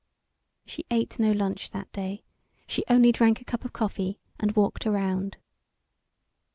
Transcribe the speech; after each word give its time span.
She 0.65 0.83
ate 0.89 1.19
no 1.19 1.31
lunch 1.31 1.69
that 1.69 1.91
day; 1.91 2.23
she 2.65 2.83
only 2.89 3.11
drank 3.11 3.39
a 3.39 3.45
cup 3.45 3.63
of 3.63 3.71
coffee 3.71 4.19
and 4.39 4.51
walked 4.55 4.87
around. 4.87 5.37